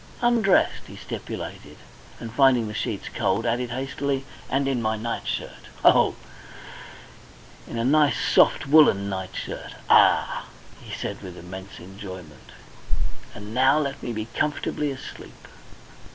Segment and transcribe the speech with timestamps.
[0.23, 1.77] "Undressed," he stipulated;
[2.19, 6.15] and, finding the sheets cold, added hastily, "and in my nightshirt ho,
[7.67, 9.75] in a nice soft woollen nightshirt.
[9.91, 10.45] Ah!"
[10.83, 12.51] he said with immense enjoyment.
[13.35, 15.47] "And now let me be comfortably asleep..."